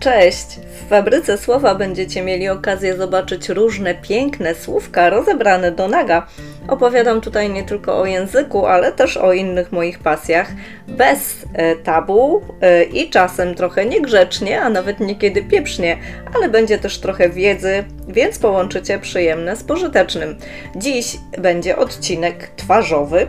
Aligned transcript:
Cześć! 0.00 0.46
W 0.46 0.88
Fabryce 0.88 1.38
Słowa 1.38 1.74
będziecie 1.74 2.22
mieli 2.22 2.48
okazję 2.48 2.96
zobaczyć 2.96 3.48
różne 3.48 3.94
piękne 3.94 4.54
słówka 4.54 5.10
rozebrane 5.10 5.72
do 5.72 5.88
naga. 5.88 6.26
Opowiadam 6.68 7.20
tutaj 7.20 7.50
nie 7.50 7.64
tylko 7.64 7.98
o 7.98 8.06
języku, 8.06 8.66
ale 8.66 8.92
też 8.92 9.16
o 9.16 9.32
innych 9.32 9.72
moich 9.72 9.98
pasjach, 9.98 10.48
bez 10.88 11.46
e, 11.54 11.76
tabu 11.76 12.42
e, 12.60 12.84
i 12.84 13.10
czasem 13.10 13.54
trochę 13.54 13.84
niegrzecznie, 13.84 14.62
a 14.62 14.70
nawet 14.70 15.00
niekiedy 15.00 15.42
pieprznie, 15.42 15.98
ale 16.34 16.48
będzie 16.48 16.78
też 16.78 16.98
trochę 16.98 17.28
wiedzy, 17.28 17.84
więc 18.08 18.38
połączycie 18.38 18.98
przyjemne 18.98 19.56
z 19.56 19.64
pożytecznym. 19.64 20.38
Dziś 20.76 21.16
będzie 21.38 21.76
odcinek 21.76 22.50
twarzowy, 22.56 23.26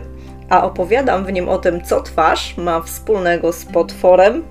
a 0.48 0.64
opowiadam 0.64 1.24
w 1.24 1.32
nim 1.32 1.48
o 1.48 1.58
tym, 1.58 1.84
co 1.84 2.02
twarz 2.02 2.56
ma 2.56 2.80
wspólnego 2.80 3.52
z 3.52 3.64
potworem, 3.64 4.42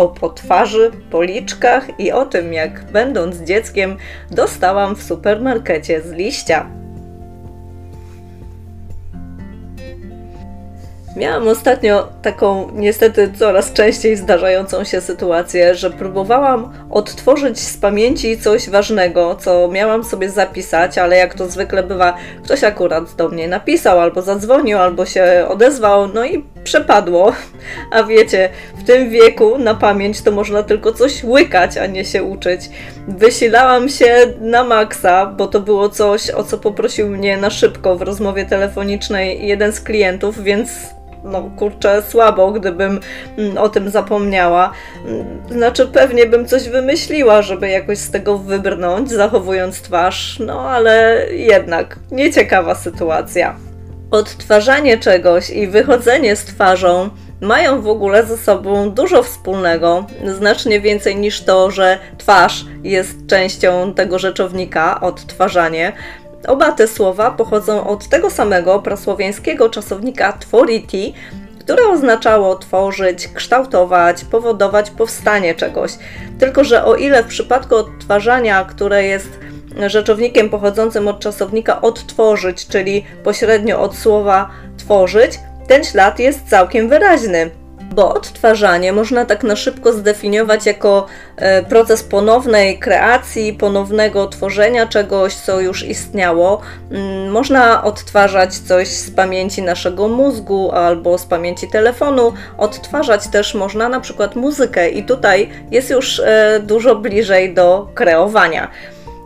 o 0.00 0.08
potwarzy, 0.08 0.90
policzkach 1.10 2.00
i 2.00 2.12
o 2.12 2.26
tym, 2.26 2.52
jak 2.52 2.84
będąc 2.84 3.36
dzieckiem 3.36 3.96
dostałam 4.30 4.96
w 4.96 5.02
supermarkecie 5.02 6.00
z 6.00 6.12
liścia. 6.12 6.66
Miałam 11.16 11.48
ostatnio 11.48 12.08
taką 12.22 12.70
niestety 12.74 13.32
coraz 13.38 13.72
częściej 13.72 14.16
zdarzającą 14.16 14.84
się 14.84 15.00
sytuację, 15.00 15.74
że 15.74 15.90
próbowałam 15.90 16.72
odtworzyć 16.90 17.58
z 17.58 17.76
pamięci 17.76 18.38
coś 18.38 18.70
ważnego, 18.70 19.34
co 19.34 19.68
miałam 19.68 20.04
sobie 20.04 20.30
zapisać, 20.30 20.98
ale 20.98 21.16
jak 21.16 21.34
to 21.34 21.48
zwykle 21.48 21.82
bywa, 21.82 22.16
ktoś 22.44 22.64
akurat 22.64 23.14
do 23.14 23.28
mnie 23.28 23.48
napisał, 23.48 24.00
albo 24.00 24.22
zadzwonił, 24.22 24.78
albo 24.78 25.06
się 25.06 25.46
odezwał, 25.48 26.08
no 26.08 26.24
i 26.24 26.44
przepadło. 26.70 27.32
A 27.90 28.02
wiecie, 28.02 28.48
w 28.76 28.84
tym 28.84 29.10
wieku 29.10 29.58
na 29.58 29.74
pamięć 29.74 30.22
to 30.22 30.30
można 30.30 30.62
tylko 30.62 30.92
coś 30.92 31.24
łykać, 31.24 31.76
a 31.76 31.86
nie 31.86 32.04
się 32.04 32.22
uczyć. 32.22 32.60
Wysilałam 33.08 33.88
się 33.88 34.16
na 34.40 34.64
maksa, 34.64 35.26
bo 35.26 35.46
to 35.46 35.60
było 35.60 35.88
coś, 35.88 36.30
o 36.30 36.44
co 36.44 36.58
poprosił 36.58 37.08
mnie 37.08 37.36
na 37.36 37.50
szybko 37.50 37.96
w 37.96 38.02
rozmowie 38.02 38.44
telefonicznej 38.44 39.46
jeden 39.46 39.72
z 39.72 39.80
klientów, 39.80 40.42
więc 40.42 40.70
no 41.24 41.50
kurczę, 41.56 42.02
słabo, 42.02 42.52
gdybym 42.52 43.00
mm, 43.38 43.58
o 43.58 43.68
tym 43.68 43.90
zapomniała. 43.90 44.72
Mm, 45.06 45.24
znaczy, 45.50 45.86
pewnie 45.86 46.26
bym 46.26 46.46
coś 46.46 46.68
wymyśliła, 46.68 47.42
żeby 47.42 47.68
jakoś 47.68 47.98
z 47.98 48.10
tego 48.10 48.38
wybrnąć, 48.38 49.10
zachowując 49.10 49.82
twarz, 49.82 50.38
no 50.38 50.60
ale 50.70 51.26
jednak 51.30 51.98
nieciekawa 52.10 52.74
sytuacja. 52.74 53.69
Odtwarzanie 54.10 54.98
czegoś 54.98 55.50
i 55.50 55.66
wychodzenie 55.68 56.36
z 56.36 56.44
twarzą 56.44 57.10
mają 57.40 57.82
w 57.82 57.88
ogóle 57.88 58.26
ze 58.26 58.36
sobą 58.36 58.90
dużo 58.90 59.22
wspólnego, 59.22 60.06
znacznie 60.24 60.80
więcej 60.80 61.16
niż 61.16 61.44
to, 61.44 61.70
że 61.70 61.98
twarz 62.18 62.64
jest 62.82 63.26
częścią 63.26 63.94
tego 63.94 64.18
rzeczownika, 64.18 65.00
odtwarzanie. 65.00 65.92
Oba 66.46 66.72
te 66.72 66.88
słowa 66.88 67.30
pochodzą 67.30 67.86
od 67.86 68.08
tego 68.08 68.30
samego 68.30 68.78
prasłowiańskiego 68.78 69.68
czasownika 69.68 70.32
tworiti, 70.32 71.14
które 71.58 71.88
oznaczało 71.88 72.56
tworzyć, 72.56 73.28
kształtować, 73.28 74.24
powodować 74.24 74.90
powstanie 74.90 75.54
czegoś. 75.54 75.92
Tylko, 76.38 76.64
że 76.64 76.84
o 76.84 76.96
ile 76.96 77.22
w 77.22 77.26
przypadku 77.26 77.76
odtwarzania, 77.76 78.64
które 78.64 79.04
jest 79.04 79.39
rzeczownikiem 79.86 80.50
pochodzącym 80.50 81.08
od 81.08 81.20
czasownika 81.20 81.80
odtworzyć, 81.80 82.66
czyli 82.66 83.04
pośrednio 83.24 83.80
od 83.80 83.96
słowa 83.96 84.50
tworzyć, 84.76 85.38
ten 85.68 85.84
ślad 85.84 86.18
jest 86.18 86.48
całkiem 86.48 86.88
wyraźny 86.88 87.50
bo 87.94 88.14
odtwarzanie 88.14 88.92
można 88.92 89.24
tak 89.24 89.42
na 89.42 89.56
szybko 89.56 89.92
zdefiniować 89.92 90.66
jako 90.66 91.06
e, 91.36 91.62
proces 91.62 92.02
ponownej 92.02 92.78
kreacji, 92.78 93.52
ponownego 93.52 94.26
tworzenia 94.26 94.86
czegoś, 94.86 95.34
co 95.34 95.60
już 95.60 95.84
istniało. 95.84 96.60
Mm, 96.90 97.30
można 97.30 97.84
odtwarzać 97.84 98.54
coś 98.54 98.88
z 98.88 99.10
pamięci 99.10 99.62
naszego 99.62 100.08
mózgu 100.08 100.72
albo 100.72 101.18
z 101.18 101.26
pamięci 101.26 101.68
telefonu. 101.68 102.32
Odtwarzać 102.58 103.28
też 103.28 103.54
można 103.54 103.88
na 103.88 104.00
przykład 104.00 104.36
muzykę, 104.36 104.88
i 104.88 105.04
tutaj 105.04 105.50
jest 105.70 105.90
już 105.90 106.20
e, 106.20 106.60
dużo 106.62 106.96
bliżej 106.96 107.54
do 107.54 107.88
kreowania. 107.94 108.68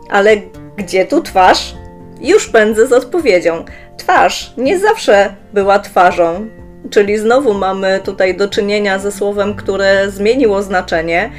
Ale 0.09 0.37
gdzie 0.77 1.05
tu 1.05 1.21
twarz? 1.21 1.75
Już 2.21 2.49
pędzę 2.49 2.87
z 2.87 2.93
odpowiedzią. 2.93 3.65
Twarz 3.97 4.53
nie 4.57 4.79
zawsze 4.79 5.35
była 5.53 5.79
twarzą, 5.79 6.47
czyli 6.89 7.17
znowu 7.17 7.53
mamy 7.53 7.99
tutaj 8.03 8.37
do 8.37 8.47
czynienia 8.47 8.99
ze 8.99 9.11
słowem, 9.11 9.55
które 9.55 10.11
zmieniło 10.11 10.61
znaczenie. 10.61 11.31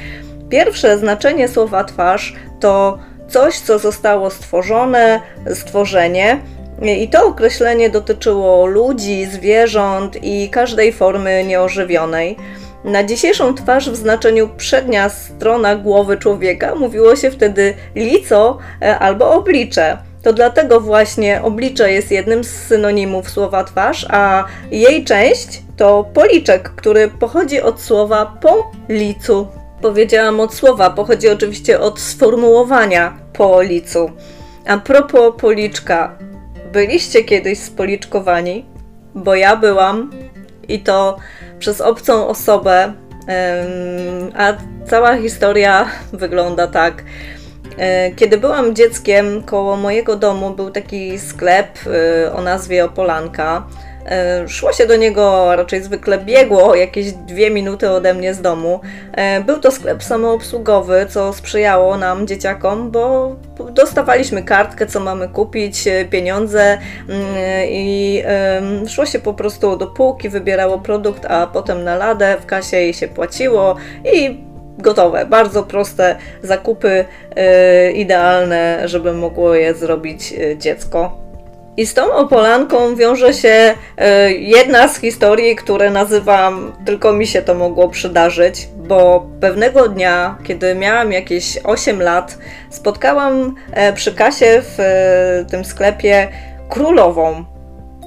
Pierwsze 0.49 0.97
znaczenie 0.97 1.47
słowa 1.47 1.83
twarz 1.83 2.33
to 2.59 2.99
coś, 3.29 3.59
co 3.59 3.79
zostało 3.79 4.29
stworzone, 4.29 5.21
stworzenie. 5.53 6.39
I 6.81 7.09
to 7.09 7.25
określenie 7.25 7.89
dotyczyło 7.89 8.65
ludzi, 8.65 9.25
zwierząt 9.25 10.23
i 10.23 10.49
każdej 10.49 10.93
formy 10.93 11.43
nieożywionej. 11.43 12.37
Na 12.83 13.03
dzisiejszą 13.03 13.55
twarz 13.55 13.89
w 13.89 13.95
znaczeniu 13.95 14.49
przednia 14.57 15.09
strona 15.09 15.75
głowy 15.75 16.17
człowieka 16.17 16.75
mówiło 16.75 17.15
się 17.15 17.31
wtedy 17.31 17.73
lico 17.95 18.57
e, 18.81 18.99
albo 18.99 19.31
oblicze. 19.31 19.97
To 20.23 20.33
dlatego 20.33 20.81
właśnie 20.81 21.41
oblicze 21.43 21.91
jest 21.91 22.11
jednym 22.11 22.43
z 22.43 22.49
synonimów 22.49 23.29
słowa 23.29 23.63
twarz, 23.63 24.05
a 24.09 24.45
jej 24.71 25.05
część 25.05 25.61
to 25.77 26.05
policzek, 26.13 26.69
który 26.69 27.07
pochodzi 27.07 27.61
od 27.61 27.81
słowa 27.81 28.37
po 28.41 28.71
licu. 28.89 29.47
Powiedziałam 29.81 30.39
od 30.39 30.53
słowa, 30.53 30.89
pochodzi 30.89 31.29
oczywiście 31.29 31.79
od 31.79 31.99
sformułowania 31.99 33.17
po 33.33 33.61
licu. 33.61 34.11
A 34.67 34.77
propos 34.77 35.33
policzka, 35.37 36.17
byliście 36.73 37.23
kiedyś 37.23 37.59
spoliczkowani? 37.59 38.65
Bo 39.15 39.35
ja 39.35 39.55
byłam 39.55 40.11
i 40.67 40.79
to 40.79 41.17
przez 41.59 41.81
obcą 41.81 42.27
osobę, 42.27 42.93
a 44.37 44.53
cała 44.89 45.17
historia 45.17 45.87
wygląda 46.13 46.67
tak. 46.67 47.03
E, 47.77 48.11
kiedy 48.11 48.37
byłam 48.37 48.75
dzieckiem, 48.75 49.43
koło 49.43 49.77
mojego 49.77 50.15
domu 50.15 50.49
był 50.49 50.71
taki 50.71 51.19
sklep 51.19 51.79
e, 51.87 52.33
o 52.33 52.41
nazwie 52.41 52.85
Opolanka. 52.85 53.67
E, 54.07 54.47
szło 54.47 54.73
się 54.73 54.87
do 54.87 54.95
niego 54.95 55.55
raczej 55.55 55.83
zwykle 55.83 56.17
biegło, 56.17 56.75
jakieś 56.75 57.11
dwie 57.11 57.51
minuty 57.51 57.91
ode 57.91 58.13
mnie 58.13 58.33
z 58.33 58.41
domu. 58.41 58.79
Był 59.45 59.59
to 59.59 59.71
sklep 59.71 60.03
samoobsługowy, 60.03 61.05
co 61.09 61.33
sprzyjało 61.33 61.97
nam, 61.97 62.27
dzieciakom, 62.27 62.91
bo 62.91 63.35
dostawaliśmy 63.69 64.43
kartkę, 64.43 64.85
co 64.85 64.99
mamy 64.99 65.29
kupić, 65.29 65.83
pieniądze 66.09 66.77
mm, 67.09 67.25
i 67.69 68.23
szło 68.87 69.05
się 69.05 69.19
po 69.19 69.33
prostu 69.33 69.77
do 69.77 69.87
półki, 69.87 70.29
wybierało 70.29 70.79
produkt, 70.79 71.25
a 71.25 71.47
potem 71.47 71.83
na 71.83 71.95
ladę 71.95 72.37
w 72.41 72.45
kasie 72.45 72.81
i 72.81 72.93
się 72.93 73.07
płaciło 73.07 73.75
i 74.13 74.43
gotowe. 74.77 75.25
Bardzo 75.25 75.63
proste 75.63 76.15
zakupy, 76.43 77.05
idealne, 77.93 78.81
żeby 78.85 79.13
mogło 79.13 79.55
je 79.55 79.73
zrobić 79.73 80.33
dziecko. 80.57 81.26
I 81.77 81.85
z 81.85 81.93
tą 81.93 82.13
opolanką 82.13 82.95
wiąże 82.95 83.33
się 83.33 83.75
yy, 83.97 84.33
jedna 84.33 84.87
z 84.87 84.99
historii, 84.99 85.55
które 85.55 85.91
nazywam 85.91 86.73
tylko 86.85 87.13
mi 87.13 87.27
się 87.27 87.41
to 87.41 87.55
mogło 87.55 87.89
przydarzyć, 87.89 88.67
bo 88.75 89.27
pewnego 89.41 89.89
dnia, 89.89 90.37
kiedy 90.43 90.75
miałam 90.75 91.11
jakieś 91.11 91.57
8 91.63 92.01
lat, 92.01 92.37
spotkałam 92.69 93.55
e, 93.71 93.93
przy 93.93 94.15
kasie 94.15 94.61
w 94.61 94.79
e, 94.79 95.45
tym 95.51 95.65
sklepie 95.65 96.27
królową 96.69 97.45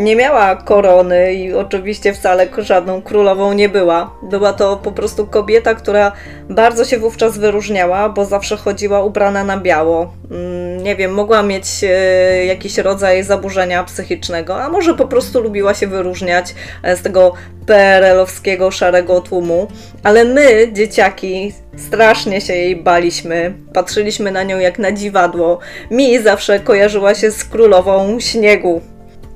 nie 0.01 0.17
miała 0.17 0.57
korony 0.57 1.35
i 1.35 1.55
oczywiście 1.55 2.13
wcale 2.13 2.49
żadną 2.59 3.03
królową 3.03 3.53
nie 3.53 3.69
była. 3.69 4.15
Była 4.23 4.53
to 4.53 4.77
po 4.77 4.93
prostu 4.93 5.27
kobieta, 5.27 5.75
która 5.75 6.13
bardzo 6.49 6.85
się 6.85 6.99
wówczas 6.99 7.39
wyróżniała, 7.39 8.09
bo 8.09 8.25
zawsze 8.25 8.57
chodziła 8.57 9.05
ubrana 9.05 9.45
na 9.45 9.57
biało. 9.57 10.13
Mm, 10.31 10.83
nie 10.83 10.97
wiem, 10.97 11.15
mogła 11.15 11.43
mieć 11.43 11.67
e, 11.85 12.47
jakiś 12.47 12.79
rodzaj 12.79 13.23
zaburzenia 13.23 13.85
psychicznego, 13.85 14.63
a 14.63 14.69
może 14.69 14.95
po 14.95 15.07
prostu 15.07 15.41
lubiła 15.41 15.75
się 15.75 15.87
wyróżniać 15.87 16.55
e, 16.83 16.97
z 16.97 17.03
tego 17.03 17.33
PRL-owskiego 17.67 18.71
szarego 18.71 19.21
tłumu. 19.21 19.69
Ale 20.03 20.25
my, 20.25 20.73
dzieciaki, 20.73 21.53
strasznie 21.77 22.41
się 22.41 22.55
jej 22.55 22.77
baliśmy. 22.77 23.55
Patrzyliśmy 23.75 24.31
na 24.31 24.43
nią 24.43 24.59
jak 24.59 24.79
na 24.79 24.93
dziwadło. 24.93 25.59
Mi 25.91 26.23
zawsze 26.23 26.61
kojarzyła 26.61 27.15
się 27.15 27.31
z 27.31 27.45
królową 27.45 28.21
śniegu. 28.21 28.81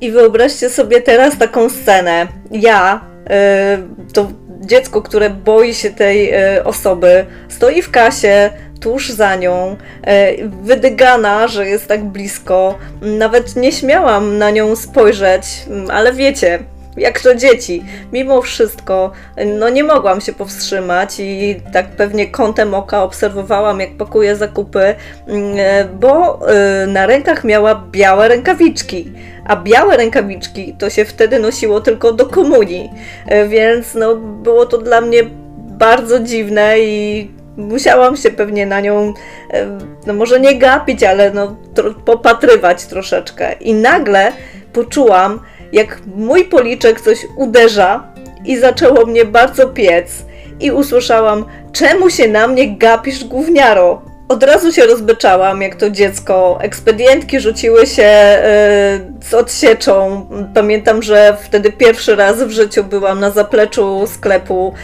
I 0.04 0.10
wyobraźcie 0.10 0.70
sobie 0.70 1.00
teraz 1.00 1.38
taką 1.38 1.70
scenę. 1.70 2.26
Ja, 2.50 3.00
y, 4.08 4.12
to 4.12 4.28
dziecko, 4.60 5.02
które 5.02 5.30
boi 5.30 5.74
się 5.74 5.90
tej 5.90 6.34
y, 6.34 6.64
osoby, 6.64 7.26
stoi 7.48 7.82
w 7.82 7.90
kasie 7.90 8.50
tuż 8.80 9.10
za 9.10 9.36
nią, 9.36 9.76
y, 10.36 10.50
wydygana, 10.62 11.48
że 11.48 11.68
jest 11.68 11.86
tak 11.86 12.04
blisko. 12.04 12.78
Nawet 13.02 13.56
nie 13.56 13.72
śmiałam 13.72 14.38
na 14.38 14.50
nią 14.50 14.76
spojrzeć, 14.76 15.42
ale 15.92 16.12
wiecie, 16.12 16.58
jak 16.96 17.20
to 17.20 17.34
dzieci. 17.34 17.84
Mimo 18.12 18.42
wszystko, 18.42 19.12
no 19.46 19.68
nie 19.68 19.84
mogłam 19.84 20.20
się 20.20 20.32
powstrzymać 20.32 21.20
i 21.20 21.60
tak 21.72 21.86
pewnie 21.86 22.26
kątem 22.26 22.74
oka 22.74 23.02
obserwowałam, 23.02 23.80
jak 23.80 23.96
pakuje 23.96 24.36
zakupy, 24.36 24.94
mm, 25.26 25.56
bo 26.00 26.40
na 26.86 27.06
rękach 27.06 27.44
miała 27.44 27.84
białe 27.90 28.28
rękawiczki. 28.28 29.12
A 29.44 29.56
białe 29.56 29.96
rękawiczki 29.96 30.75
to 30.79 30.91
się 30.91 31.05
wtedy 31.05 31.38
nosiło 31.38 31.81
tylko 31.81 32.12
do 32.12 32.26
komunii, 32.26 32.91
y, 33.32 33.49
więc 33.49 33.94
no, 33.94 34.17
było 34.17 34.67
to 34.67 34.79
dla 34.79 35.00
mnie 35.00 35.23
bardzo 35.79 36.20
dziwne 36.20 36.81
i 36.81 37.31
musiałam 37.56 38.17
się 38.17 38.31
pewnie 38.31 38.67
na 38.67 38.81
nią, 38.81 39.14
no 40.06 40.14
może 40.14 40.41
nie 40.41 40.58
gapić, 40.58 41.02
ale 41.02 41.31
no 41.31 41.56
tro 41.75 41.94
popatrywać 41.94 42.87
troszeczkę. 42.87 43.52
I 43.52 43.75
nagle 43.75 44.32
poczułam, 44.73 45.41
jak 45.73 46.00
mój 46.17 46.44
policzek 46.44 47.00
coś 47.00 47.19
uderza 47.37 48.12
i 48.44 48.58
zaczęło 48.58 49.06
mnie 49.06 49.25
bardzo 49.25 49.69
piec. 49.69 50.25
I 50.61 50.70
usłyszałam, 50.70 51.44
czemu 51.73 52.11
się 52.11 52.29
na 52.29 52.46
mnie 52.46 52.76
gapisz, 52.76 53.25
gówniaro? 53.25 54.02
Od 54.28 54.42
razu 54.42 54.72
się 54.72 54.86
rozbyczałam, 54.86 55.62
jak 55.62 55.74
to 55.74 55.90
dziecko. 55.90 56.58
Ekspedientki 56.60 57.40
rzuciły 57.40 57.86
się 57.86 58.02
yy, 58.02 59.28
z 59.28 59.34
odsieczą. 59.34 60.26
Pamiętam, 60.54 61.02
że 61.02 61.36
wtedy 61.42 61.72
pierwszy 61.72 62.16
raz 62.16 62.42
w 62.42 62.50
życiu 62.50 62.84
byłam 62.84 63.20
na 63.20 63.30
zapleczu 63.30 64.06
sklepu. 64.06 64.74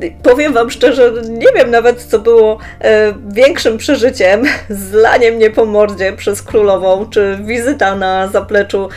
Yy, 0.00 0.12
powiem 0.22 0.52
Wam 0.52 0.70
szczerze, 0.70 1.12
nie 1.28 1.46
wiem 1.54 1.70
nawet, 1.70 2.02
co 2.02 2.18
było 2.18 2.58
yy, 2.80 2.88
większym 3.28 3.78
przeżyciem. 3.78 4.42
Zlanie 4.90 5.32
mnie 5.32 5.50
po 5.50 5.64
mordzie 5.64 6.12
przez 6.12 6.42
królową, 6.42 7.06
czy 7.10 7.38
wizyta 7.44 7.94
na 7.94 8.28
zapleczu 8.28 8.88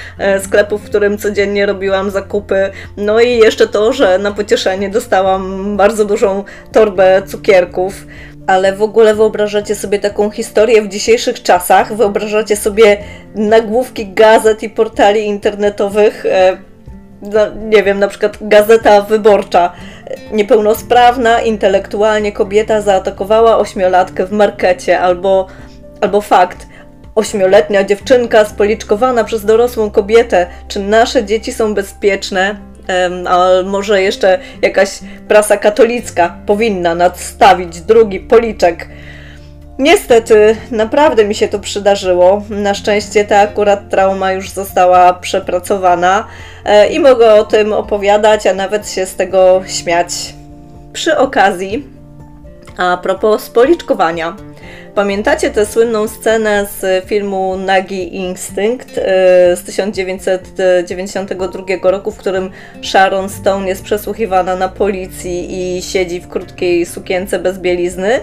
sklepu, 0.44 0.78
w 0.78 0.84
którym 0.84 1.18
codziennie 1.18 1.66
robiłam 1.66 2.12
zakupy. 2.12 2.70
No 2.98 3.20
i 3.20 3.38
jeszcze 3.38 3.68
to, 3.68 3.94
że 3.94 4.18
na 4.18 4.32
pocieszenie 4.32 4.90
dostałam 4.90 5.78
bardzo 5.78 6.06
dużą 6.06 6.44
torbę 6.72 7.22
cukierków 7.28 7.94
ale 8.50 8.74
w 8.74 8.82
ogóle 8.82 9.16
wyobrażacie 9.16 9.76
sobie 9.76 10.00
taką 10.00 10.30
historię 10.30 10.82
w 10.82 10.88
dzisiejszych 10.88 11.44
czasach? 11.44 11.94
Wyobrażacie 11.94 12.56
sobie 12.56 12.98
nagłówki 13.36 14.14
gazet 14.14 14.64
i 14.64 14.70
portali 14.70 15.26
internetowych? 15.26 16.26
E, 16.26 16.58
no, 17.22 17.40
nie 17.70 17.84
wiem, 17.84 18.00
na 18.00 18.08
przykład 18.08 18.38
gazeta 18.42 19.02
wyborcza. 19.02 19.72
Niepełnosprawna, 20.32 21.42
intelektualnie 21.42 22.32
kobieta 22.32 22.82
zaatakowała 22.82 23.58
ośmiolatkę 23.58 24.26
w 24.26 24.32
markecie, 24.32 25.00
albo, 25.00 25.48
albo 26.02 26.22
fakt. 26.22 26.68
Ośmioletnia 27.16 27.84
dziewczynka 27.84 28.46
spoliczkowana 28.46 29.24
przez 29.24 29.46
dorosłą 29.46 29.92
kobietę. 29.92 30.48
Czy 30.68 30.80
nasze 30.80 31.24
dzieci 31.24 31.54
są 31.54 31.74
bezpieczne? 31.74 32.69
A 33.28 33.48
może 33.66 34.02
jeszcze 34.02 34.40
jakaś 34.62 35.00
prasa 35.28 35.58
katolicka 35.58 36.36
powinna 36.46 36.96
nadstawić 36.96 37.82
drugi 37.82 38.20
policzek. 38.20 38.88
Niestety, 39.80 40.56
naprawdę 40.72 41.26
mi 41.26 41.36
się 41.36 41.48
to 41.48 41.60
przydarzyło. 41.60 42.44
Na 42.50 42.74
szczęście 42.74 43.26
ta 43.26 43.40
akurat 43.40 43.90
trauma 43.90 44.32
już 44.32 44.50
została 44.50 45.14
przepracowana 45.14 46.28
e, 46.66 46.88
i 46.88 47.00
mogę 47.00 47.34
o 47.34 47.44
tym 47.44 47.74
opowiadać, 47.74 48.48
a 48.48 48.54
nawet 48.54 48.90
się 48.90 49.06
z 49.06 49.16
tego 49.16 49.62
śmiać. 49.68 50.10
Przy 50.94 51.18
okazji, 51.18 51.88
a 52.78 52.98
propos 52.98 53.50
policzkowania, 53.50 54.36
Pamiętacie 54.96 55.50
tę 55.50 55.66
słynną 55.66 56.08
scenę 56.08 56.68
z 56.80 57.06
filmu 57.06 57.58
Nagi 57.58 58.16
Instynkt 58.16 58.98
e, 58.98 59.56
z 59.56 59.64
1992 59.64 61.92
roku, 61.92 62.12
w 62.12 62.18
którym 62.18 62.52
Sharon 62.84 63.30
Stone 63.30 63.68
jest 63.68 63.84
przesłuchiwana 63.84 64.56
na 64.56 64.70
policji 64.70 65.78
i 65.78 65.82
siedzi 65.82 66.22
w 66.22 66.28
krótkiej 66.28 66.86
sukience 66.86 67.40
bez 67.40 67.60
bielizny? 67.60 68.20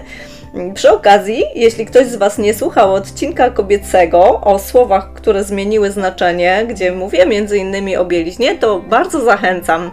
Przy 0.73 0.91
okazji, 0.91 1.43
jeśli 1.55 1.85
ktoś 1.85 2.07
z 2.07 2.15
Was 2.15 2.37
nie 2.37 2.53
słuchał 2.53 2.93
odcinka 2.93 3.49
kobiecego 3.49 4.41
o 4.41 4.59
słowach, 4.59 5.13
które 5.13 5.43
zmieniły 5.43 5.91
znaczenie, 5.91 6.65
gdzie 6.69 6.91
mówię 6.91 7.25
innymi 7.57 7.97
o 7.97 8.05
bieliźnie, 8.05 8.55
to 8.55 8.79
bardzo 8.79 9.21
zachęcam. 9.21 9.91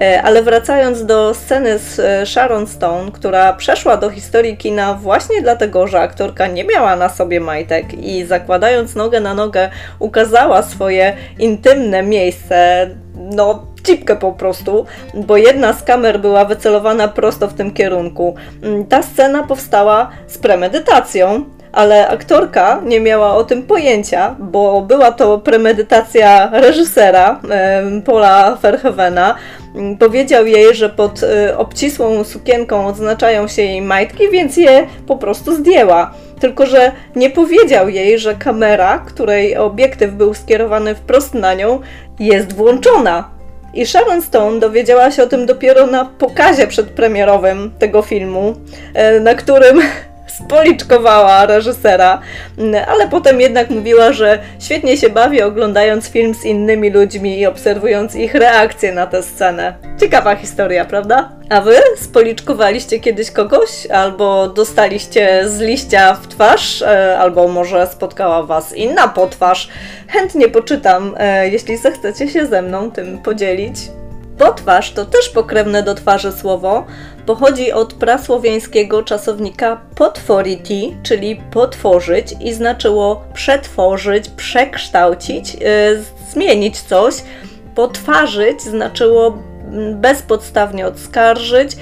E, 0.00 0.22
ale 0.22 0.42
wracając 0.42 1.06
do 1.06 1.34
sceny 1.34 1.78
z 1.78 1.98
e, 1.98 2.26
Sharon 2.26 2.66
Stone, 2.66 3.12
która 3.12 3.52
przeszła 3.52 3.96
do 3.96 4.10
historii 4.10 4.56
kina 4.56 4.94
właśnie 4.94 5.42
dlatego, 5.42 5.86
że 5.86 6.00
aktorka 6.00 6.46
nie 6.46 6.64
miała 6.64 6.96
na 6.96 7.08
sobie 7.08 7.40
majtek 7.40 7.94
i 7.94 8.24
zakładając 8.24 8.94
nogę 8.94 9.20
na 9.20 9.34
nogę 9.34 9.70
ukazała 9.98 10.62
swoje 10.62 11.16
intymne 11.38 12.02
miejsce, 12.02 12.90
no 13.14 13.66
cipkę 13.86 14.16
po 14.16 14.32
prostu, 14.32 14.86
bo 15.14 15.36
jedna 15.36 15.72
z 15.72 15.82
kamer 15.82 16.20
była 16.20 16.44
wycelowana 16.44 17.08
prosto 17.08 17.48
w 17.48 17.54
tym 17.54 17.70
kierunku. 17.70 18.34
Mm, 18.62 18.86
ta 18.86 19.02
scena 19.02 19.42
powstała 19.42 20.10
z 20.26 20.38
premedytacją, 20.38 21.44
ale 21.72 22.08
aktorka 22.08 22.80
nie 22.84 23.00
miała 23.00 23.34
o 23.34 23.44
tym 23.44 23.62
pojęcia, 23.62 24.36
bo 24.38 24.82
była 24.82 25.12
to 25.12 25.38
premedytacja 25.38 26.50
reżysera 26.52 27.40
Paula 28.04 28.58
Verhoevena. 28.62 29.34
Mm, 29.74 29.98
powiedział 29.98 30.46
jej, 30.46 30.74
że 30.74 30.88
pod 30.88 31.22
y, 31.22 31.56
obcisłą 31.56 32.24
sukienką 32.24 32.86
odznaczają 32.86 33.48
się 33.48 33.62
jej 33.62 33.82
majtki, 33.82 34.30
więc 34.30 34.56
je 34.56 34.86
po 35.06 35.16
prostu 35.16 35.54
zdjęła. 35.54 36.14
Tylko, 36.40 36.66
że 36.66 36.92
nie 37.16 37.30
powiedział 37.30 37.88
jej, 37.88 38.18
że 38.18 38.34
kamera, 38.34 38.98
której 38.98 39.56
obiektyw 39.56 40.12
był 40.12 40.34
skierowany 40.34 40.94
wprost 40.94 41.34
na 41.34 41.54
nią, 41.54 41.80
jest 42.18 42.52
włączona. 42.52 43.35
I 43.76 43.86
Sharon 43.86 44.22
Stone 44.22 44.60
dowiedziała 44.60 45.10
się 45.10 45.22
o 45.22 45.26
tym 45.26 45.46
dopiero 45.46 45.86
na 45.86 46.04
pokazie 46.04 46.66
przedpremierowym 46.66 47.72
tego 47.78 48.02
filmu, 48.02 48.54
e, 48.94 49.20
na 49.20 49.34
którym 49.34 49.80
spoliczkowała 50.38 51.46
reżysera, 51.46 52.20
ale 52.88 53.08
potem 53.08 53.40
jednak 53.40 53.70
mówiła, 53.70 54.12
że 54.12 54.38
świetnie 54.60 54.96
się 54.96 55.10
bawi 55.10 55.42
oglądając 55.42 56.08
film 56.08 56.34
z 56.34 56.44
innymi 56.44 56.90
ludźmi 56.90 57.38
i 57.38 57.46
obserwując 57.46 58.14
ich 58.14 58.34
reakcje 58.34 58.92
na 58.92 59.06
tę 59.06 59.22
scenę. 59.22 59.74
Ciekawa 60.00 60.36
historia, 60.36 60.84
prawda? 60.84 61.32
A 61.50 61.60
wy 61.60 61.76
spoliczkowaliście 61.96 63.00
kiedyś 63.00 63.30
kogoś? 63.30 63.86
Albo 63.86 64.48
dostaliście 64.48 65.48
z 65.48 65.60
liścia 65.60 66.14
w 66.14 66.28
twarz? 66.28 66.82
E, 66.82 67.18
albo 67.18 67.48
może 67.48 67.86
spotkała 67.86 68.42
was 68.42 68.74
inna 68.74 69.08
potwarz? 69.08 69.68
Chętnie 70.08 70.48
poczytam, 70.48 71.14
e, 71.18 71.48
jeśli 71.48 71.76
zechcecie 71.76 72.28
się 72.28 72.46
ze 72.46 72.62
mną 72.62 72.90
tym 72.90 73.18
podzielić. 73.18 73.76
Potwarz 74.38 74.92
to 74.92 75.04
też 75.04 75.28
pokrewne 75.28 75.82
do 75.82 75.94
twarzy 75.94 76.32
słowo, 76.32 76.86
pochodzi 77.26 77.72
od 77.72 77.94
prasłowiańskiego 77.94 79.02
czasownika 79.02 79.80
potworiti, 79.94 80.96
czyli 81.02 81.36
potworzyć 81.36 82.34
i 82.40 82.54
znaczyło 82.54 83.24
przetworzyć, 83.34 84.28
przekształcić, 84.28 85.54
yy, 85.54 85.60
zmienić 86.30 86.80
coś. 86.80 87.14
Potwarzyć 87.74 88.62
znaczyło 88.62 89.38
mm, 89.72 90.00
bezpodstawnie 90.00 90.86
odskarżyć, 90.86 91.76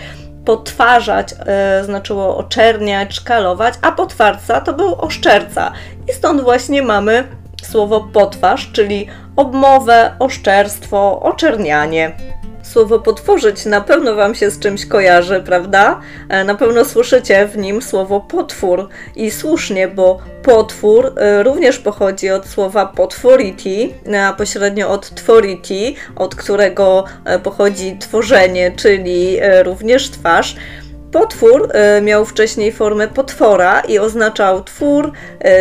potwarzać 0.44 1.32
yy, 1.32 1.84
znaczyło 1.84 2.36
oczerniać, 2.36 3.14
szkalować, 3.14 3.74
a 3.82 3.92
potwarca 3.92 4.60
to 4.60 4.72
był 4.72 4.94
oszczerca. 4.94 5.72
I 6.08 6.12
stąd 6.12 6.40
właśnie 6.40 6.82
mamy 6.82 7.24
słowo 7.62 8.00
potwarz, 8.12 8.70
czyli 8.72 9.06
obmowę, 9.36 10.16
oszczerstwo, 10.18 11.20
oczernianie. 11.22 12.16
Słowo 12.74 12.98
potworzyć 12.98 13.64
na 13.64 13.80
pewno 13.80 14.14
Wam 14.14 14.34
się 14.34 14.50
z 14.50 14.58
czymś 14.58 14.86
kojarzy, 14.86 15.42
prawda? 15.46 16.00
E, 16.28 16.44
na 16.44 16.54
pewno 16.54 16.84
słyszycie 16.84 17.46
w 17.46 17.56
nim 17.56 17.82
słowo 17.82 18.20
potwór 18.20 18.88
i 19.16 19.30
słusznie, 19.30 19.88
bo 19.88 20.18
potwór 20.42 21.12
e, 21.16 21.42
również 21.42 21.78
pochodzi 21.78 22.30
od 22.30 22.46
słowa 22.46 22.86
potwority, 22.86 23.88
a 24.18 24.32
pośrednio 24.32 24.90
od 24.90 25.14
twority, 25.14 25.94
od 26.16 26.34
którego 26.34 27.04
e, 27.24 27.38
pochodzi 27.38 27.98
tworzenie, 27.98 28.72
czyli 28.76 29.38
również 29.62 30.10
twarz. 30.10 30.56
Potwór 31.12 31.68
miał 32.02 32.24
wcześniej 32.24 32.72
formę 32.72 33.08
potwora 33.08 33.80
i 33.80 33.98
oznaczał 33.98 34.64
twór, 34.64 35.12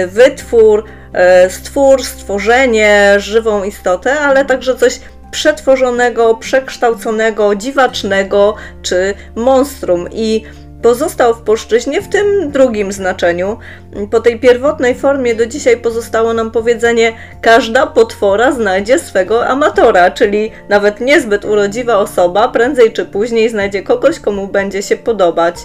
wytwór, 0.07 0.83
stwór, 1.49 2.03
stworzenie, 2.03 3.15
żywą 3.17 3.63
istotę, 3.63 4.19
ale 4.19 4.45
także 4.45 4.75
coś 4.75 4.99
przetworzonego, 5.33 6.35
przekształconego, 6.35 7.55
dziwacznego 7.55 8.55
czy 8.81 9.13
monstrum. 9.35 10.07
I 10.11 10.43
pozostał 10.83 11.33
w 11.33 11.41
polszczyźnie 11.41 12.01
w 12.01 12.07
tym 12.07 12.51
drugim 12.51 12.91
znaczeniu. 12.91 13.57
Po 14.11 14.19
tej 14.19 14.39
pierwotnej 14.39 14.95
formie 14.95 15.35
do 15.35 15.45
dzisiaj 15.45 15.77
pozostało 15.77 16.33
nam 16.33 16.51
powiedzenie: 16.51 17.13
każda 17.41 17.87
potwora 17.87 18.51
znajdzie 18.51 18.99
swego 18.99 19.47
amatora, 19.47 20.11
czyli 20.11 20.51
nawet 20.69 20.99
niezbyt 20.99 21.45
urodziwa 21.45 21.97
osoba 21.97 22.47
prędzej 22.47 22.93
czy 22.93 23.05
później 23.05 23.49
znajdzie 23.49 23.83
kogoś, 23.83 24.19
komu 24.19 24.47
będzie 24.47 24.83
się 24.83 24.97
podobać. 24.97 25.55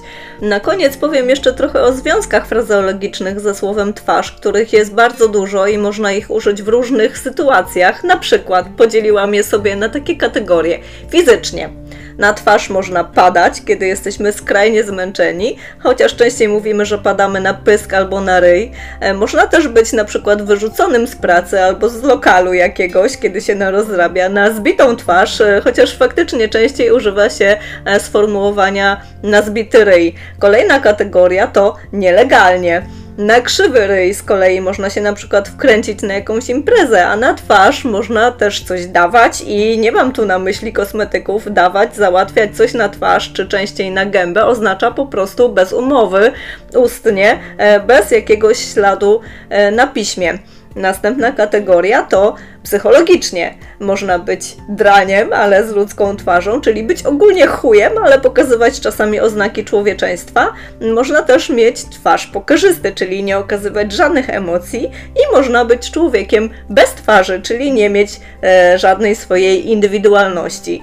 Na 0.42 0.60
koniec 0.60 0.96
powiem 0.96 1.28
jeszcze 1.28 1.52
trochę 1.52 1.82
o 1.82 1.92
związkach 1.92 2.46
frazeologicznych 2.46 3.40
ze 3.40 3.54
słowem 3.54 3.94
twarz, 3.94 4.32
których 4.32 4.72
jest 4.72 4.94
bardzo 4.94 5.28
dużo 5.28 5.66
i 5.66 5.78
można 5.78 6.12
ich 6.12 6.30
użyć 6.30 6.62
w 6.62 6.68
różnych 6.68 7.18
sytuacjach. 7.18 8.04
Na 8.04 8.16
przykład 8.16 8.66
podzieliłam 8.76 9.34
je 9.34 9.44
sobie 9.44 9.76
na 9.76 9.88
takie 9.88 10.16
kategorie: 10.16 10.78
fizycznie 11.10 11.87
na 12.18 12.32
twarz 12.32 12.70
można 12.70 13.04
padać, 13.04 13.62
kiedy 13.64 13.86
jesteśmy 13.86 14.32
skrajnie 14.32 14.84
zmęczeni, 14.84 15.56
chociaż 15.78 16.16
częściej 16.16 16.48
mówimy, 16.48 16.86
że 16.86 16.98
padamy 16.98 17.40
na 17.40 17.54
pysk 17.54 17.94
albo 17.94 18.20
na 18.20 18.40
ryj. 18.40 18.72
E, 19.00 19.14
można 19.14 19.46
też 19.46 19.68
być 19.68 19.92
na 19.92 20.04
przykład 20.04 20.42
wyrzuconym 20.42 21.06
z 21.06 21.16
pracy 21.16 21.62
albo 21.62 21.88
z 21.88 22.02
lokalu 22.02 22.52
jakiegoś, 22.52 23.16
kiedy 23.16 23.40
się 23.40 23.54
narozrabia 23.54 24.28
na 24.28 24.50
zbitą 24.50 24.96
twarz, 24.96 25.40
e, 25.40 25.60
chociaż 25.64 25.96
faktycznie 25.96 26.48
częściej 26.48 26.90
używa 26.90 27.30
się 27.30 27.56
e, 27.84 28.00
sformułowania 28.00 29.00
na 29.22 29.42
zbity 29.42 29.84
ryj. 29.84 30.14
Kolejna 30.38 30.80
kategoria 30.80 31.46
to 31.46 31.76
nielegalnie. 31.92 32.97
Na 33.18 33.40
krzywy 33.40 33.86
ryj 33.86 34.14
z 34.14 34.22
kolei 34.22 34.60
można 34.60 34.90
się 34.90 35.00
na 35.00 35.12
przykład 35.12 35.48
wkręcić 35.48 36.02
na 36.02 36.14
jakąś 36.14 36.48
imprezę, 36.48 37.06
a 37.06 37.16
na 37.16 37.34
twarz 37.34 37.84
można 37.84 38.32
też 38.32 38.64
coś 38.64 38.86
dawać 38.86 39.40
i 39.46 39.78
nie 39.78 39.92
mam 39.92 40.12
tu 40.12 40.26
na 40.26 40.38
myśli 40.38 40.72
kosmetyków, 40.72 41.52
dawać, 41.52 41.96
załatwiać 41.96 42.56
coś 42.56 42.74
na 42.74 42.88
twarz, 42.88 43.32
czy 43.32 43.48
częściej 43.48 43.90
na 43.90 44.06
gębę 44.06 44.46
oznacza 44.46 44.90
po 44.90 45.06
prostu 45.06 45.48
bez 45.48 45.72
umowy, 45.72 46.32
ustnie, 46.74 47.38
e, 47.56 47.80
bez 47.80 48.10
jakiegoś 48.10 48.58
śladu 48.72 49.20
e, 49.50 49.70
na 49.70 49.86
piśmie. 49.86 50.38
Następna 50.78 51.32
kategoria 51.32 52.02
to 52.02 52.34
psychologicznie. 52.62 53.54
Można 53.80 54.18
być 54.18 54.56
draniem, 54.68 55.32
ale 55.32 55.66
z 55.66 55.70
ludzką 55.70 56.16
twarzą, 56.16 56.60
czyli 56.60 56.82
być 56.82 57.02
ogólnie 57.02 57.46
chujem, 57.46 57.92
ale 58.04 58.20
pokazywać 58.20 58.80
czasami 58.80 59.20
oznaki 59.20 59.64
człowieczeństwa. 59.64 60.52
Można 60.94 61.22
też 61.22 61.50
mieć 61.50 61.84
twarz 61.84 62.26
pokerzysty, 62.26 62.92
czyli 62.92 63.22
nie 63.22 63.38
okazywać 63.38 63.92
żadnych 63.92 64.30
emocji 64.30 64.90
i 65.16 65.36
można 65.36 65.64
być 65.64 65.90
człowiekiem 65.90 66.50
bez 66.70 66.90
twarzy, 66.90 67.42
czyli 67.42 67.72
nie 67.72 67.90
mieć 67.90 68.20
e, 68.42 68.78
żadnej 68.78 69.16
swojej 69.16 69.70
indywidualności. 69.70 70.82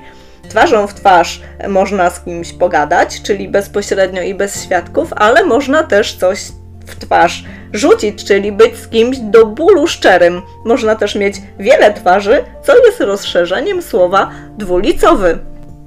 Twarzą 0.50 0.88
w 0.88 0.94
twarz 0.94 1.42
można 1.68 2.10
z 2.10 2.20
kimś 2.20 2.54
pogadać, 2.54 3.22
czyli 3.22 3.48
bezpośrednio 3.48 4.22
i 4.22 4.34
bez 4.34 4.64
świadków, 4.64 5.14
ale 5.16 5.44
można 5.44 5.84
też 5.84 6.16
coś 6.18 6.40
w 6.86 6.96
twarz 6.96 7.44
rzucić, 7.74 8.25
czyli 8.25 8.51
być 8.51 8.77
z 8.77 8.88
kimś 8.88 9.18
do 9.18 9.46
bólu 9.46 9.88
szczerym. 9.88 10.42
Można 10.65 10.96
też 10.96 11.15
mieć 11.15 11.36
wiele 11.60 11.94
twarzy, 11.94 12.44
co 12.63 12.86
jest 12.86 13.01
rozszerzeniem 13.01 13.82
słowa 13.82 14.32
dwulicowy. 14.58 15.39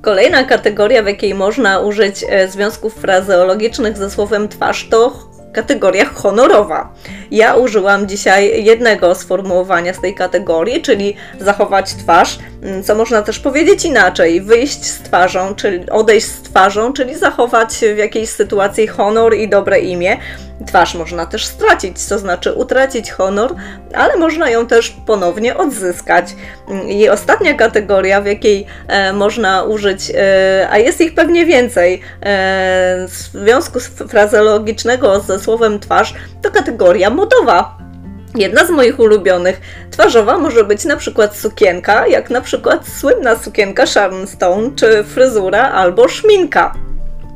Kolejna 0.02 0.44
kategoria, 0.44 1.02
w 1.02 1.06
jakiej 1.06 1.34
można 1.34 1.78
użyć 1.80 2.24
e, 2.28 2.48
związków 2.48 2.94
frazeologicznych 2.94 3.96
ze 3.96 4.10
słowem 4.10 4.48
twarz, 4.48 4.88
to 4.90 5.28
kategoria 5.52 6.04
honorowa. 6.04 6.92
Ja 7.30 7.54
użyłam 7.54 8.08
dzisiaj 8.08 8.64
jednego 8.64 9.14
sformułowania 9.14 9.94
z 9.94 10.00
tej 10.00 10.14
kategorii, 10.14 10.82
czyli 10.82 11.16
zachować 11.40 11.94
twarz, 11.94 12.38
co 12.84 12.94
można 12.94 13.22
też 13.22 13.38
powiedzieć 13.38 13.84
inaczej, 13.84 14.40
wyjść 14.40 14.84
z 14.84 14.98
twarzą, 14.98 15.54
czyli 15.54 15.90
odejść 15.90 16.26
z 16.26 16.42
twarzą, 16.42 16.92
czyli 16.92 17.14
zachować 17.14 17.74
w 17.94 17.98
jakiejś 17.98 18.30
sytuacji 18.30 18.86
honor 18.86 19.34
i 19.34 19.48
dobre 19.48 19.80
imię. 19.80 20.16
Twarz 20.66 20.94
można 20.94 21.26
też 21.26 21.46
stracić, 21.46 22.06
to 22.06 22.18
znaczy 22.18 22.52
utracić 22.52 23.10
honor, 23.10 23.54
ale 23.94 24.16
można 24.16 24.50
ją 24.50 24.66
też 24.66 24.96
ponownie 25.06 25.56
odzyskać. 25.56 26.26
I 26.88 27.08
ostatnia 27.08 27.54
kategoria, 27.54 28.20
w 28.20 28.26
jakiej 28.26 28.66
e, 28.88 29.12
można 29.12 29.62
użyć, 29.62 30.12
e, 30.14 30.68
a 30.70 30.78
jest 30.78 31.00
ich 31.00 31.14
pewnie 31.14 31.46
więcej, 31.46 32.00
e, 32.22 33.06
związku 33.32 33.80
frazeologicznego 34.08 35.20
ze 35.20 35.38
słowem 35.38 35.80
twarz, 35.80 36.14
to 36.42 36.50
kategoria 36.50 37.10
modowa. 37.10 37.87
Jedna 38.34 38.66
z 38.66 38.70
moich 38.70 39.00
ulubionych 39.00 39.60
twarzowa 39.90 40.38
może 40.38 40.64
być 40.64 40.84
na 40.84 40.96
przykład 40.96 41.36
sukienka, 41.36 42.06
jak 42.06 42.30
na 42.30 42.40
przykład 42.40 42.88
słynna 42.88 43.36
sukienka 43.36 43.86
Sharon 43.86 44.26
Stone, 44.26 44.70
czy 44.76 45.04
fryzura 45.04 45.70
albo 45.70 46.08
szminka. 46.08 46.74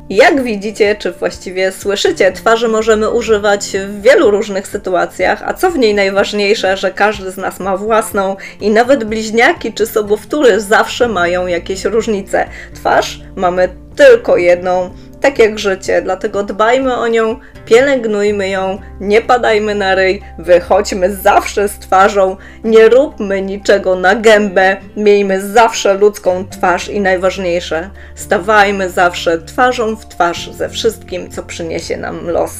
Jak 0.09 0.43
widzicie, 0.43 0.95
czy 0.95 1.11
właściwie 1.11 1.71
słyszycie, 1.71 2.31
twarzy 2.31 2.67
możemy 2.67 3.09
używać 3.09 3.69
w 3.87 4.01
wielu 4.01 4.31
różnych 4.31 4.67
sytuacjach, 4.67 5.43
a 5.45 5.53
co 5.53 5.71
w 5.71 5.77
niej 5.77 5.93
najważniejsze, 5.93 6.77
że 6.77 6.91
każdy 6.91 7.31
z 7.31 7.37
nas 7.37 7.59
ma 7.59 7.77
własną 7.77 8.35
i 8.61 8.69
nawet 8.69 9.03
bliźniaki 9.03 9.73
czy 9.73 9.85
sobowtóry 9.85 10.59
zawsze 10.59 11.07
mają 11.07 11.47
jakieś 11.47 11.85
różnice. 11.85 12.45
Twarz 12.75 13.21
mamy 13.35 13.69
tylko 13.95 14.37
jedną, 14.37 14.89
tak 15.23 15.39
jak 15.39 15.59
życie, 15.59 16.01
dlatego 16.01 16.43
dbajmy 16.43 16.95
o 16.95 17.07
nią, 17.07 17.39
pielęgnujmy 17.65 18.49
ją, 18.49 18.79
nie 18.99 19.21
padajmy 19.21 19.75
na 19.75 19.95
ryj, 19.95 20.21
wychodźmy 20.37 21.15
zawsze 21.15 21.67
z 21.67 21.79
twarzą, 21.79 22.37
nie 22.63 22.89
róbmy 22.89 23.41
niczego 23.41 23.95
na 23.95 24.15
gębę, 24.15 24.77
miejmy 24.97 25.41
zawsze 25.41 25.93
ludzką 25.93 26.45
twarz 26.49 26.89
i 26.89 27.01
najważniejsze, 27.01 27.89
stawajmy 28.15 28.89
zawsze 28.89 29.41
twarzą 29.41 29.95
w 29.95 30.05
twarz 30.07 30.51
ze 30.51 30.69
wszystkim, 30.69 31.31
co 31.31 31.43
przyniesie 31.43 31.97
nam 31.97 32.29
los. 32.29 32.53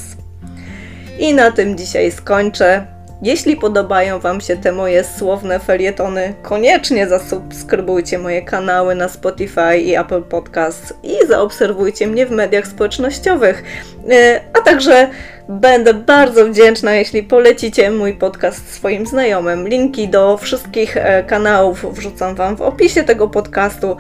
I 1.20 1.34
na 1.34 1.52
tym 1.52 1.78
dzisiaj 1.78 2.12
skończę. 2.12 2.93
Jeśli 3.24 3.56
podobają 3.56 4.20
Wam 4.20 4.42
się 4.42 4.58
te 4.58 4.72
moje 4.72 5.04
słowne 5.04 5.60
felietony, 5.60 6.34
koniecznie 6.42 7.08
zasubskrybujcie 7.08 8.18
moje 8.18 8.42
kanały 8.42 8.96
na 8.96 9.10
Spotify 9.10 9.78
i 9.78 9.96
Apple 9.96 10.22
Podcasts 10.22 10.94
i 11.04 11.28
zaobserwujcie 11.28 12.08
mnie 12.08 12.26
w 12.26 12.32
mediach 12.32 12.68
społecznościowych. 12.68 13.64
E, 14.10 14.42
a 14.54 14.62
także 14.62 15.08
będę 15.50 15.94
bardzo 15.94 16.46
wdzięczna, 16.46 16.96
jeśli 16.96 17.24
polecicie 17.24 17.92
mój 17.92 18.14
podcast 18.14 18.74
swoim 18.74 19.06
znajomym. 19.06 19.68
Linki 19.68 20.08
do 20.08 20.38
wszystkich 20.38 20.98
e, 20.98 21.24
kanałów 21.24 21.96
wrzucam 21.96 22.36
Wam 22.36 22.56
w 22.56 22.62
opisie 22.62 23.04
tego 23.04 23.28
podcastu. 23.28 23.98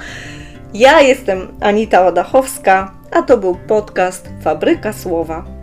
Ja 0.73 1.01
jestem 1.01 1.47
Anita 1.61 2.07
Odachowska, 2.07 2.91
a 3.11 3.21
to 3.21 3.37
był 3.37 3.57
podcast 3.67 4.29
Fabryka 4.41 4.93
Słowa. 4.93 5.62